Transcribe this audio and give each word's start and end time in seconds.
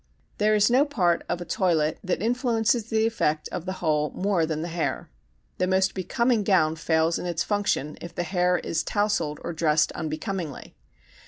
There 0.39 0.55
is 0.55 0.71
no 0.71 0.83
part 0.83 1.23
of 1.29 1.41
a 1.41 1.45
toilet 1.45 1.99
that 2.03 2.23
influences 2.23 2.85
the 2.89 3.05
effect 3.05 3.47
of 3.51 3.67
the 3.67 3.73
whole 3.85 4.09
more 4.15 4.47
than 4.47 4.63
the 4.63 4.67
hair. 4.73 5.11
The 5.59 5.67
most 5.67 5.93
becoming 5.93 6.41
gown 6.43 6.75
fails 6.77 7.19
in 7.19 7.27
its 7.27 7.43
function 7.43 7.99
if 8.01 8.15
the 8.15 8.23
hair 8.23 8.57
is 8.57 8.81
tousled 8.81 9.39
or 9.43 9.53
dressed 9.53 9.91
unbecomingly. 9.91 10.73